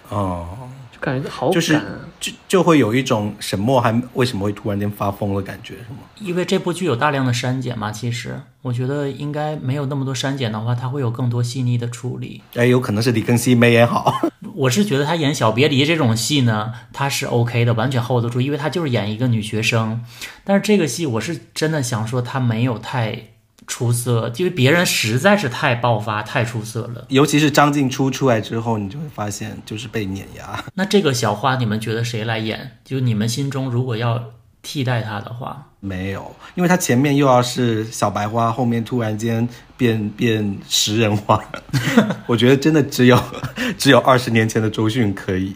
[0.10, 1.82] 哦，就感觉好就是。
[2.20, 6.00] 就就会有一种沈墨还为什么会突然间发疯的感觉，是吗？
[6.20, 12.42] 因为这部剧有大量的删减嘛，其实我觉得应该没有那么多删减的话，他会有更多细腻的处理。
[12.56, 14.12] 哎，有可能是李庚希没演好。
[14.56, 20.04] 我是觉得他演小别离这种戏呢，他是 OK 的，完全 hold 得住，因为他就是演一个女学生。
[20.44, 23.26] 但是这个戏我是真的想说，他没有太
[23.68, 27.06] 出色，因为别人实在是太爆发、太出色了。
[27.10, 30.64] 尤其是张静初出来之后，你就会发现就是被碾压。
[30.74, 32.78] 那这个小花，你们觉得谁来演？
[32.86, 34.24] 就你们心中如果要
[34.62, 41.44] 替代他的话，没有，因为他前面又要是小白花，后面突然间变变食人花，
[42.26, 43.22] 我觉得真的只有
[43.78, 45.56] 只有二十年前的周迅可以。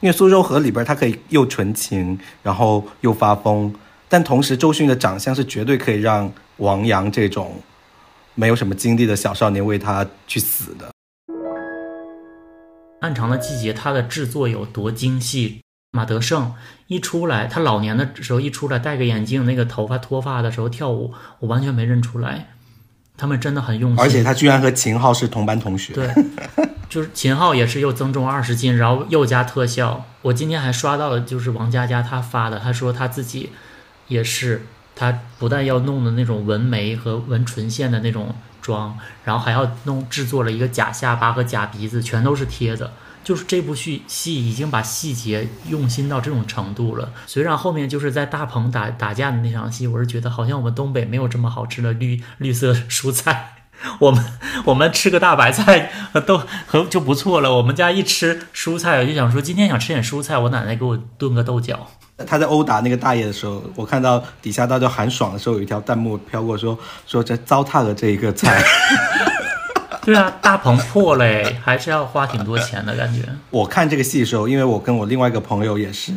[0.00, 3.74] 因为苏州河里边他可以又纯情，然后又发疯，
[4.08, 7.60] 但同时周迅的长相是绝对可以让王阳这种
[8.34, 10.86] 没有什么经历的小少年为他去死的。
[13.00, 15.60] 《暗长的季节》它的制作有多精细？
[15.92, 16.54] 马德胜
[16.86, 22.48] 一出来，他老年的时候一出来，戴个眼镜，那个头发脱发的时候跳舞，我完全没认出来。
[23.16, 25.92] 他们真的很用心，而且他居然和秦昊是同班同学。
[25.94, 26.08] 对，
[26.88, 30.04] 就是秦昊也是又增重二十斤，然后又加特效。
[30.22, 33.50] 我今天还刷到了，就是王佳佳她发的，她说她自己
[34.08, 34.66] 也是，
[35.00, 42.92] 他不但要弄的那种纹眉和纹唇线的那种妆，然后还要弄制作了一个假下巴和假鼻子，全都是贴的。
[43.24, 47.14] 就是这部戏戏已经把细节用心到这种程度了。
[47.26, 53.54] 虽然后面就是在大棚打打架的那场戏，我是觉得好像我们东北没有这么好吃的绿绿色蔬菜。
[54.00, 54.22] 我们
[54.66, 55.90] 我们吃个大白菜
[56.26, 57.56] 都 和就不错了。
[57.56, 61.88] 我们家一吃蔬菜，我就想说今天想吃点蔬菜，我奶奶给我炖个豆角。
[62.26, 68.62] 他在殴打那个大爷的时候，我看到底下大家喊爽的时候，有一条弹幕飘过说说这糟蹋了这一个菜。
[70.02, 73.28] 对啊，大棚破嘞，还是要花挺多钱的感觉。
[73.50, 76.10] 我看这个戏的时候，因为我跟我另外一个朋友也是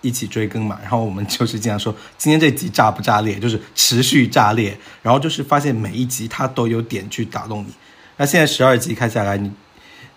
[0.00, 7.74] 一起追更嘛，然后我们就是经常说今天这集炸不炸裂，就是持续炸裂，然后就是发现每一集它都有点去打动你。
[8.16, 9.50] 那现在十二集看下来，你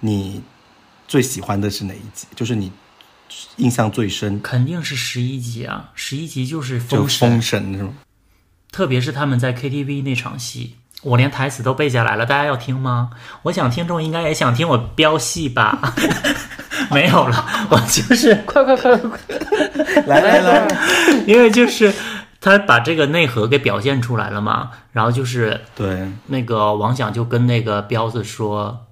[0.02, 0.44] 你
[1.08, 2.28] 最喜欢的是哪一集？
[2.36, 2.72] 就是你
[3.58, 7.94] 印象最深，肯定是十一集啊，十一集就是就封神封神是吗？
[8.72, 12.26] 特别是他们在 KTV 那场戏，我连台词都背下来了。
[12.26, 13.10] 大家要听吗？
[13.44, 15.94] 我想听众应该也想听我飙戏吧？
[16.92, 20.02] 没有了， 我就是 快快快快快！
[20.08, 20.68] 来来来，
[21.28, 21.94] 因为就是
[22.42, 24.72] 他把这个内核给表现出来了嘛。
[24.92, 28.88] 然后就是对，那个王想就跟那个彪子说：“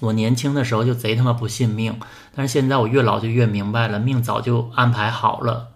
[0.00, 1.98] 我年轻的时候就贼他妈不信命，
[2.34, 5.68] 但是现在我越老就越明白了，命早就安排好了。”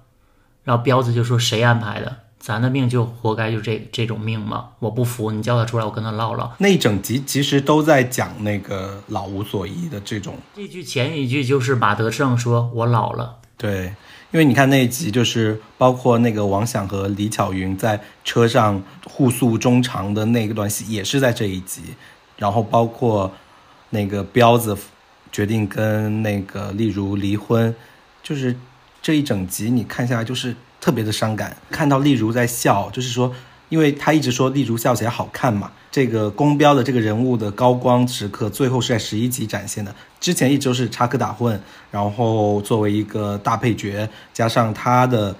[0.65, 2.17] 然后彪子就说：“谁安排的？
[2.39, 4.71] 咱的命就活该就这这种命吗？
[4.81, 13.37] 我不服，你叫他出来，我跟他唠唠。”那一整集其实都在讲那个老无所依的这种这句前一句就是马德胜说：“我老了。
[13.57, 13.95] 对，
[14.31, 21.83] 因为你看那一集，就是包括那个王响和李巧云在车上互诉衷肠的那一段戏，也是在这一集。
[22.37, 23.33] 然后包括
[23.90, 24.77] 那个彪子
[25.33, 27.74] 决定跟那个例如离婚，
[28.22, 28.55] 就是
[29.01, 31.57] 这一整集你看下来就是特别的伤感。
[31.70, 33.35] 看到例如在笑，就是说，
[33.68, 39.94] 因为他一直说例如笑起来好看嘛，这个宫彪的这个人物的高光时刻，最后是在十一集展现的。
[40.20, 41.59] 之前一直是插科打诨，
[41.90, 45.35] 然后作为一个大配角，加上他的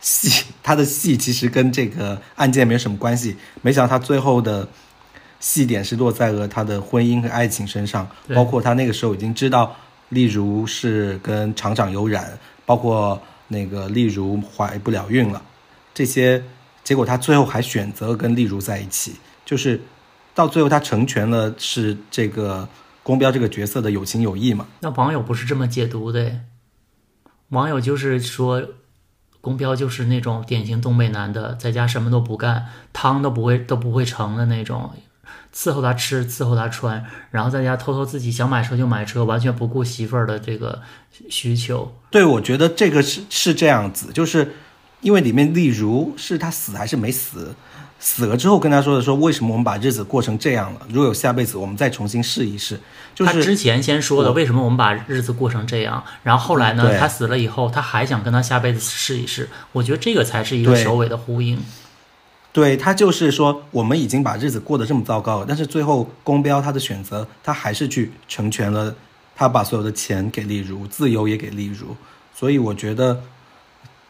[0.00, 0.84] 戏，他的。
[0.84, 3.36] 戏其实跟这个案件没有什么关系。
[3.60, 4.68] 没想到他最后的。
[5.42, 9.74] 戏点是落在了他的婚姻和爱情身上，包括他那个时候已经知道，
[10.10, 15.42] 例如是跟厂长有染，包括那个例如怀不了孕了，
[15.92, 16.40] 这些
[16.84, 19.80] 结果他最后还选择跟例如在一起，就是
[20.32, 22.68] 到最后他成全了是这个
[23.02, 26.40] 宫标这个角色的有情有义嘛。”那网友不是这么解读的，
[27.48, 28.62] 网友就是说，
[29.40, 34.92] 宫标就是那种典型东北男的，在家什么都不干，汤都不会都不会盛的那种，
[35.54, 40.80] 伺候他吃，伺候他穿，然后在家偷偷自己想买车就买车，完全不顾媳妇儿的这个
[41.28, 41.92] 需求。
[42.10, 44.54] 对，我觉得这个是是这样子，就是
[45.00, 47.54] 因为里面例如是他死还是没死，
[47.98, 50.80] 死了之后跟他说的说，为什么我们把日子过成这样了？
[50.88, 52.80] 如果有下辈子，我们再重新试一试。
[53.14, 59.48] 就是他之前先说的，为什么我们把日子过成这样，然后后来呢，他死了以后，他还想跟他下辈子试一试。
[59.72, 61.62] 我觉得这个才是一个首尾的呼应。
[62.52, 68.94] 对他就是说，我们已经把日子过得这么糟糕了，但是最后宫彪他的选择，他还是去成全了，
[69.34, 71.96] 他把所有的钱给丽如，自由也给丽如，
[72.34, 73.22] 所以我觉得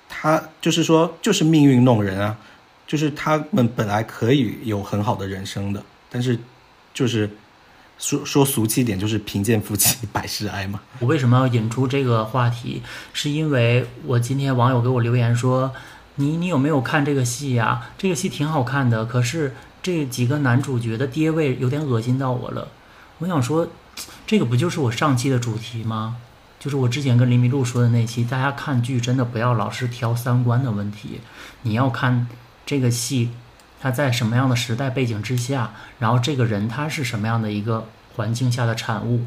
[0.09, 2.37] 他就是说，就是命运弄人啊，
[2.85, 6.37] 就是他们本来可以有很好的人生的，但是
[6.93, 7.31] 就是
[7.99, 10.81] 说说俗气一点，就是贫贱夫妻 百事哀嘛。
[10.99, 12.83] 我为什么要引出这个话题？
[13.13, 15.73] 是因为我今天网友给我留言说，
[16.17, 22.69] 你你有没有看这个戏呀、这个戏挺好看的，可是这几个男主角的爹味有点恶心到我了。
[23.19, 23.69] 我想说，
[24.27, 26.17] 这个不就是我上期的主题吗？
[26.59, 31.21] 就是我之前跟林迷路说的那期，大家看剧真的不要老是挑三观的问题，
[31.63, 32.29] 你要看
[32.65, 33.31] 这个戏，
[33.81, 39.25] 它在什么样的时代背景之下，然后这个人他是什么样的一个环境下的产物。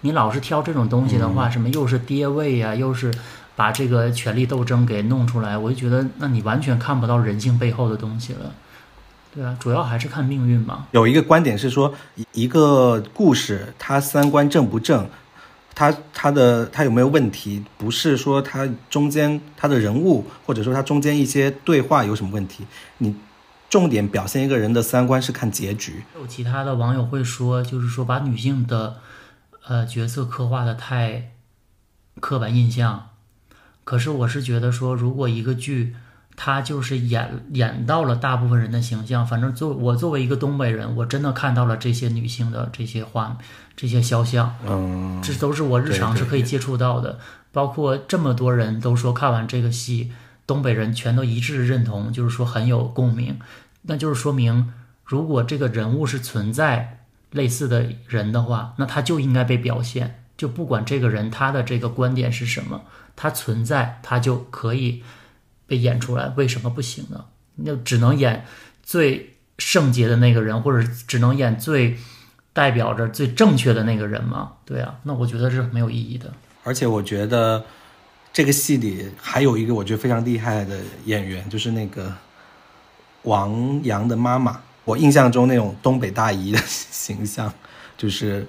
[0.00, 3.12] 你老是挑这种东西的话，什么又是爹味呀、又是
[3.58, 8.54] 把这个权力斗争给弄出来，我就觉得那你完全看不到人性背后的东西了。
[9.34, 10.86] 对啊，主要还是看命运嘛。
[10.92, 15.10] 有一个观点是说，一一个故事它三观正不正，
[15.74, 22.64] 它它的它有没有问题，不是说它中间它的人物或者说它中间一些对话有什么问题，
[22.98, 23.12] 你
[23.68, 26.04] 重点表现一个人的三观是看结局。
[26.14, 28.98] 有其他的网友会说，就是说把女性的
[29.66, 31.32] 呃角色刻画的太
[32.20, 33.08] 刻板印象。
[33.88, 35.96] 可是我是觉得说，如果一个剧
[36.36, 43.38] 它就是演演到了大部分人的形象，反正作我作为一个东北人，我真的看到了这些女性的这些画
[43.74, 47.18] 这些肖像，嗯，这都是我日常是可以接触到的。
[47.50, 50.12] 包括这么多人都说看完这个戏，
[50.46, 53.38] 东北人全都一致认同，就是说很有共鸣。
[53.80, 54.70] 那就是说明，
[55.02, 56.98] 如果这个人物是存在
[57.30, 60.24] 类似的人的话，那他就应该被表现。
[60.38, 65.02] 就不管这个人他的这个观点是什么，他存在，他就可以
[65.66, 66.32] 被演出来。
[66.36, 67.26] 为什么不行呢？
[67.56, 68.46] 那只能演
[68.82, 71.98] 最圣洁的那个人，或者只能演最
[72.52, 74.52] 代表着最正确的那个人吗？
[74.64, 76.32] 对啊，那我觉得是没有意义的。
[76.62, 77.64] 而且我觉得
[78.32, 82.14] 这个戏里还有一个我觉得非常厉害的演员，就是那个
[83.22, 84.60] 王阳的妈妈。
[84.84, 87.52] 我印象中那种东北大姨的形象，
[87.96, 88.46] 就是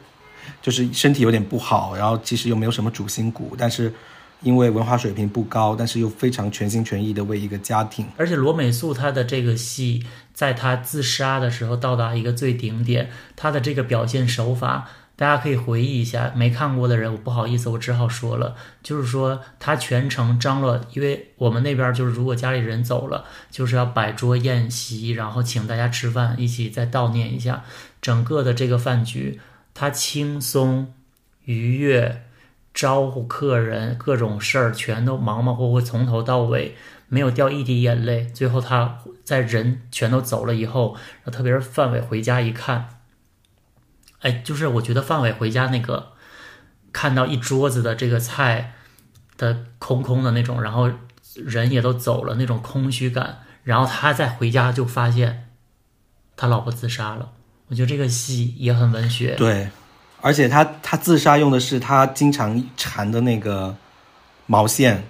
[0.62, 3.94] 就是身体有点不好，然后其实又没有什么主心骨，但是
[4.42, 8.06] 因为文化水平不高，但是又非常全心全意的为一个家庭。
[8.18, 16.32] 而且罗美素她的这个戏，在她自杀的时候到达一个最顶点，她的这个表现手法，大家可以回忆一下。
[16.34, 27.66] 没看过的人，我不好意思，我只好说了，就是说她全程张罗，因为我们那边就是如果家里人走了，就是要摆桌宴席，然后请大家吃饭，一起再悼念一下
[28.02, 29.42] 整个的这个饭局，
[29.80, 30.94] 他轻松
[31.46, 32.26] 愉悦。
[32.72, 36.76] 招呼客人，各种事儿全都忙忙活活，从头到尾
[37.08, 38.26] 没有掉一滴眼泪。
[38.26, 43.02] 最后他在人全都走了以后，特别是范伟回家一看，
[44.20, 46.14] 哎，就是我觉得范伟回家那个
[46.94, 48.76] 看到一桌子的这个菜
[49.36, 50.92] 的空空的那种，然后
[51.34, 55.50] 人也都走了那种空虚感，然后他再回家就发现
[56.38, 57.34] 他老婆自杀了。
[57.70, 59.36] 我觉得这个戏也很文学。
[59.36, 59.70] 对，
[60.22, 63.76] 而且他他自杀用的是他经常缠的那个
[64.48, 65.04] 毛线，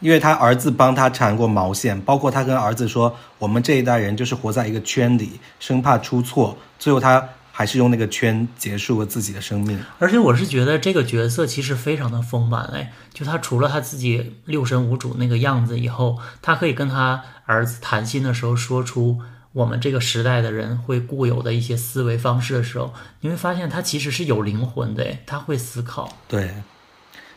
[0.00, 9.78] 因为他儿子帮他缠过毛线，包括他跟儿子说，我们这一代人就是活在一个圈里，生怕出错，最后他还是用那个圈结束了自己的生命。
[9.98, 19.20] 而且我是觉得这个角色其实非常的丰满哎，就他除了他自己六神无主那个样子以后，他可以跟他儿子谈心的时候说出
[19.52, 26.16] 我们这个时代的人会固有的一些思维方式的时候，你会发现他其实是有灵魂的哎，他会思考。
[26.26, 26.54] 对，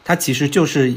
[0.03, 0.95] 他其实就是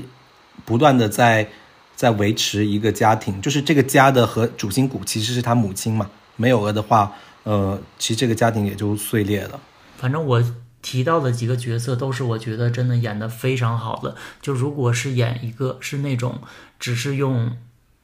[0.65, 1.49] 不断的在
[1.97, 9.61] 在维持一个家庭，就是这个家的和主心骨其实是他母亲嘛，没有了的话，呃，其实这个家庭也就碎裂了。
[9.97, 10.43] 反正我
[10.81, 14.15] 提到的几个角色都是我觉得真的演得非常好的。
[14.41, 16.41] 就如果是演一个是那种
[16.79, 17.57] 只是用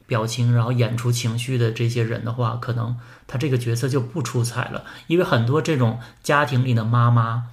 [0.06, 4.84] 表情然后演出情绪的这些人的话，可能他这个角色就不出彩了。
[5.06, 7.44] 因为很多这种家庭里的妈妈，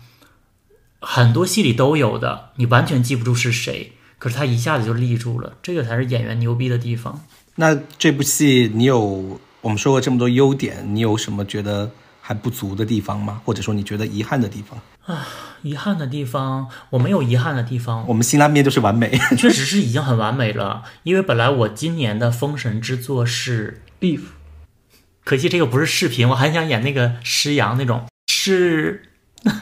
[1.00, 7.22] 很多戏里都有的，你完全记不住是谁，可是他一下子就立住了，这个才是演员牛逼的地方。
[7.56, 11.92] 那这部戏你有我们说过这么多优点，你有什么觉得
[12.22, 13.42] 还不足的地方吗？
[13.44, 14.80] 或者说你觉得遗憾的地方？
[15.06, 15.28] 啊
[15.64, 19.18] 遗憾的地方，我没有遗憾的地方，我们辛拉面就是完美。
[19.38, 20.84] 确实是已经很完美了。
[21.04, 24.22] 因为本来我今年的封神之作是 beef
[25.24, 29.04] 可惜这个不是视频，我很想演那个施洋那种，是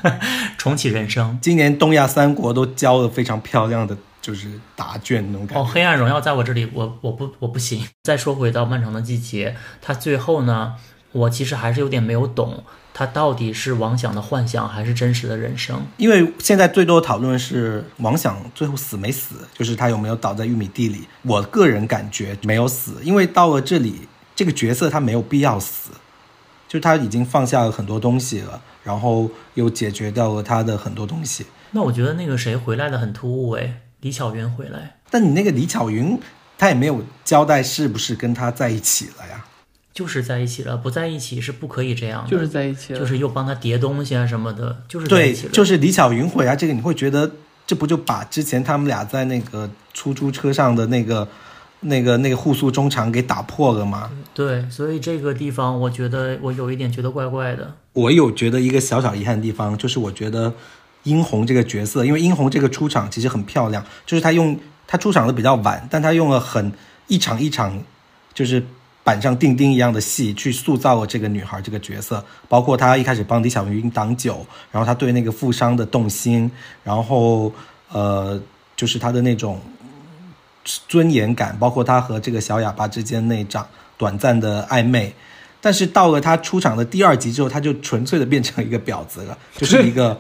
[0.58, 1.38] 重启人生。
[1.42, 7.86] 今年东亚三国都交了非常漂亮的，就是答卷那种感哦，黑暗荣耀在我这里，我我不我不行。
[8.04, 10.76] 再说回到漫长的季节，它最后呢，
[11.12, 15.82] 我其实还是有点没有懂，他到底是王想的幻想还是真实的人生？
[15.98, 21.08] 因为现在最多的讨论是王想最后死没死，就是他有没有倒在玉米地里。
[21.24, 25.92] 我个人感觉没有死，因为到了这里，这个角色他没有必要死，
[26.68, 31.46] 就是他已经放下了很多东西了，然后又解决掉了他的很多东西。
[31.72, 36.20] 那我觉得那个谁回来的很突兀诶，李巧云回来，但你那个李巧云，
[36.58, 39.46] 他也没有交代是不是跟他在一起了呀？
[40.00, 45.52] 就是在一起了，不在一起是不可以这样的，就是在一起了，就是又帮他叠东西啊什么的，就是在对一起，了。
[45.52, 47.30] 就是李巧云回来这个，你会觉得
[47.68, 51.28] 这不就把之前他们俩在那个出租车上的那个、
[51.82, 54.10] 那个、那个互诉衷肠给打破了吗？
[54.34, 57.76] 对，所以这个地方我觉得我有一点觉得怪怪的。
[57.92, 60.54] 我有觉得一个小小遗憾的地方，就是我觉得
[61.04, 66.72] 殷红这个角色，因为殷红这个出场其实很漂亮，就是她用她出场的比较晚，但她用了很
[67.08, 67.84] 一场一场，
[68.34, 68.64] 就是
[69.04, 76.50] 板上钉钉一样的戏去塑造了这个女孩这个角色，包括她一开始帮李小云挡酒，然后她对那个富商的动心，
[76.84, 77.52] 然后
[77.92, 78.40] 呃，
[78.76, 79.60] 就是她的那种
[80.64, 85.14] 尊严感，包括她和这个小哑巴之间那场短暂的暧昧。
[85.62, 90.20] 但是到了她出场的第二集之后，她就纯粹的变成一个婊子了， 就是一个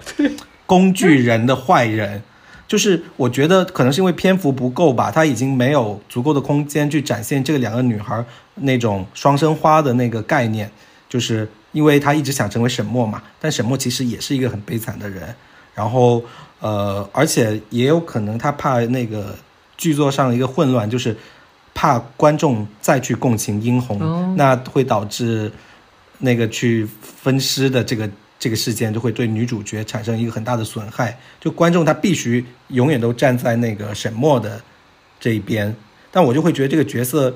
[0.65, 2.23] 工具人的坏人。
[2.67, 8.23] 就是我觉得可能是因为篇幅不够吧，他已经没有足够的空间去展现这个两个女孩
[8.62, 10.72] 那种双生花的那个概念。
[11.07, 15.34] 就是因为他一直想成为沈墨嘛，但沈墨其实也是一个很悲惨的人。
[15.74, 16.24] 然后
[16.60, 19.36] 呃，而且也有可能他怕那个
[19.76, 21.18] 剧作上一个混乱，就是
[21.74, 25.51] 怕观众再去共情殷红，哦那会导致
[26.20, 28.07] 那个去分尸的这个
[28.38, 31.18] 这个事件就会对女主角产生一个很大的损害。
[31.39, 34.62] 就观众他必须永远都站在那个沈墨的
[35.20, 35.76] 这一边，
[36.12, 37.36] 但我就会觉得这个角色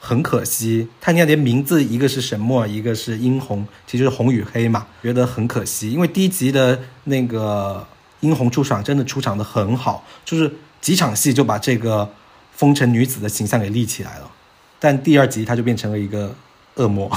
[0.00, 5.90] 很可惜，他你看连名字一个是沈墨，一个是殷红，其实是红与黑嘛，觉得很可惜。
[5.90, 7.86] 因为第一集的那个
[8.20, 12.08] 殷红出场真的出场的很好，就是几场戏就把这个
[12.52, 14.30] 风尘女子的形象给立起来了，
[14.78, 16.34] 但第二集她就变成了一个
[16.76, 17.10] 恶魔。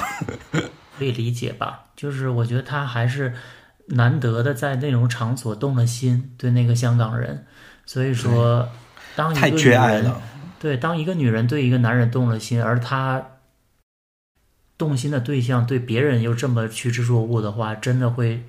[0.97, 1.85] 可以理解吧？
[1.95, 3.33] 就是我觉得他还是
[3.87, 7.45] 难得的在那种场所动了心，对那个香港人。
[7.85, 8.69] 所以说，
[9.15, 10.21] 当一个太缺爱了。
[10.61, 13.29] 对，当一个女人对一个男人动了心，而她
[14.77, 18.43] 动心的对象对别人又这么趋之若鹜的话，真的会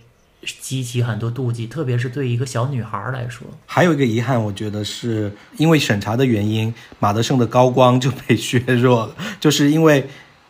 [0.60, 3.46] 激起很多妒忌，特别是对一个小女孩来说。
[3.64, 10.06] 还有一个遗憾，我觉得是因为审查的原因，马德胜的高光就被削弱了，就是因为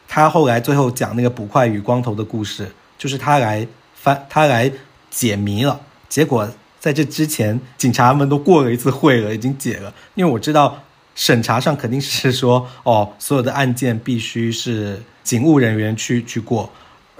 [0.08, 4.72] 他后来最后讲那个捕快与光头的故事，就是他来翻他来
[5.10, 10.82] 解谜了，结果在这之前，警察们都过了一次会了，已经解了，因为我知道。
[11.22, 16.68] 审查上肯定是说， 哦，所有的案件必须是警务人员去去过，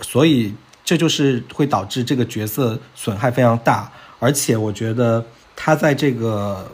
[0.00, 0.53] 所以
[0.84, 3.88] 这就是会导致这个角色损害非常大。
[4.18, 5.24] 而且我觉得
[5.55, 6.68] 他在这个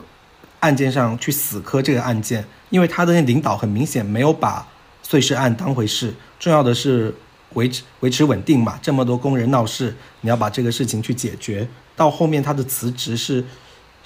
[0.61, 4.67] 案件上去死磕这个案件，因为他的领导很明显没有把
[5.03, 7.15] 碎尸案当回事，重要的是
[7.53, 8.79] 维持维持稳定嘛。
[8.81, 11.69] 这么多工人闹事，你要把这个事情去解决。
[11.95, 13.45] 到后面他的辞职是。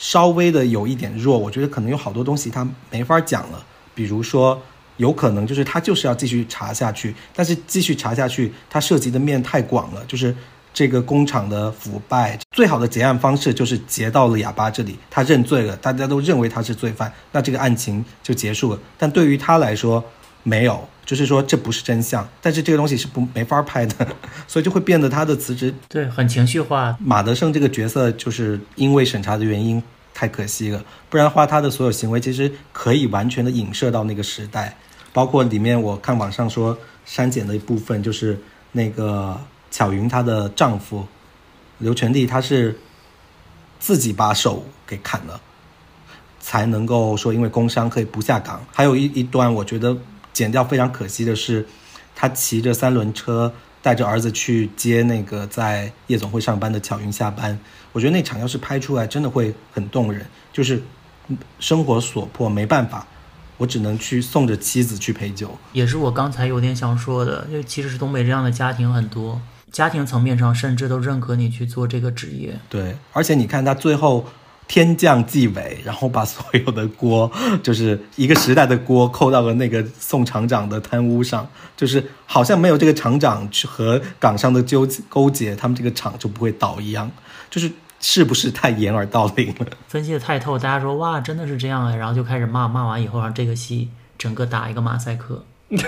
[0.03, 4.61] 稍微的有一点弱，我觉得可能有好多东西他没法讲了，比如说
[4.96, 10.34] 有可能就是他就是要继续查下去，但是继续查下去，他涉及的面太广了，就是
[10.74, 18.80] 这个工厂的腐败，最好的结案方式就是结到了哑巴这里，他认罪了，大家都认为他是罪犯，那这个案情就结束了。
[18.98, 20.05] 但对于他来说，
[20.42, 24.09] 没有，就是说这不是真相，但是这个东西是不没法拍的，
[24.48, 26.96] 所以就会变得他的辞职对很情绪化。
[26.98, 29.80] 马德胜这个角色就是因为审查的原因。
[30.14, 34.76] 太可惜了，不然的话，他的所有行为其实可以完全的影射到那个时代，
[35.12, 38.38] 包括里面我看网上说删减的一部分，就是
[38.72, 39.40] 那个
[39.70, 41.06] 巧云她的丈夫
[41.78, 42.78] 刘全利，他是
[43.80, 45.40] 自己把手给砍了，
[46.40, 48.64] 才能够说因为工伤可以不下岗。
[48.72, 49.96] 还有一一段我觉得
[50.32, 51.66] 剪掉非常可惜的是，
[52.14, 57.58] 他骑着三轮车带着儿子去接那个在夜总会上班的巧云下班。
[57.93, 60.26] 我觉得那场要是拍出来，真的会很动人。
[60.53, 60.82] 就是
[61.59, 63.07] 生活所迫，没办法，
[63.57, 65.57] 我只能去送着妻子去陪酒。
[65.72, 69.40] 也是我刚才有点想说的，因为其实是东北这样的家庭很多，
[69.70, 72.59] 家庭层面上甚至都认可你去做这个职业。
[72.68, 74.26] 对，而且你看他最后
[74.68, 77.30] 天降纪委，然后把所有的锅，
[77.62, 87.11] 就是一个时代的锅，扣到了那个宋厂长的贪污上，就是好像没有这个厂长去和港商的纠勾结，他们这个厂就不会倒一样。
[87.53, 89.66] 就是是不是太掩耳盗铃了？
[89.86, 95.44] 分析的太透，大家说哇，真的是这样哎，然后就开始骂，骂完以后让这个戏整个打一个马赛克。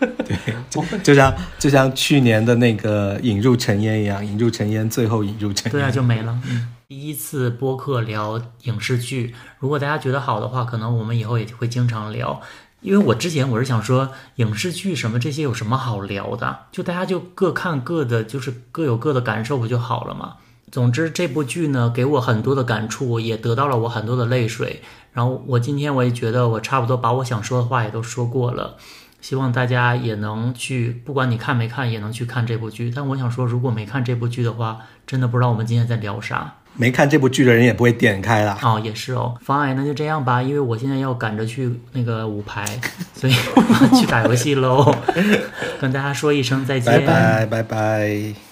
[0.00, 0.38] 对，
[0.70, 6.40] 就就像就像去年的那个《引入尘烟》一样，《引入尘烟》最后引入尘烟，对啊，就没了。
[6.48, 12.40] 嗯，第一次播客聊影视剧，如果大家觉得好的话，可能我们以后也会经常聊。
[12.80, 16.60] 因为我之前我是想说，影视剧什么这些有什么好聊的？
[16.72, 20.36] 就大家就各看各的，就是各有各的感受不就好了吗？
[20.70, 24.82] 总之这部剧呢，给我很多的感触，也得到了我很多的泪水。
[25.12, 28.76] 然后我今天我也觉得我差不多把我想说的话也都说过了。
[29.20, 32.90] 希望大家也能去，不管你看没看，也能去看这部剧。
[32.94, 36.54] 但我想说，如果没看这部剧的话，真的不知道我们今天在聊啥。
[36.74, 38.56] 没看这部剧的人也不会点开啦。
[38.62, 39.34] 哦，也是哦。
[39.44, 42.64] Fine，那就这样吧，因为我现在要赶着去那个五排，
[43.12, 44.94] 所以我去打游戏喽。
[45.78, 48.49] 跟大家说一声再见，拜拜，拜拜。